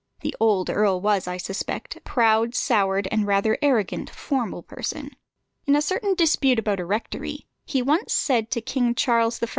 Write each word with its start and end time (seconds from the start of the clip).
The 0.21 0.35
old 0.39 0.71
earl 0.71 0.99
was, 0.99 1.27
I 1.27 1.37
suspect, 1.37 1.95
a 1.95 2.01
proud, 2.01 2.55
soured, 2.55 3.07
and 3.11 3.21
a 3.21 3.25
rather 3.27 3.55
arrogant, 3.61 4.09
formal 4.09 4.63
person. 4.63 5.11
In 5.67 5.75
a 5.75 5.81
certain 5.83 6.15
dispute 6.15 6.57
about 6.57 6.79
a 6.79 6.85
rectory, 6.85 7.45
he 7.67 7.83
once 7.83 8.11
said 8.11 8.49
to 8.49 8.61
King 8.61 8.95
Charles 8.95 9.39
I. 9.43 9.47